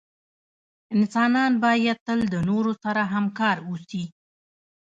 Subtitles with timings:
[0.95, 4.03] انسانان باید تل دنورو سره همکار اوسې